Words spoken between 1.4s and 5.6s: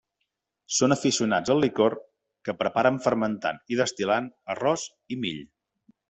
al licor que preparen fermentant i destil·lant arròs i mill.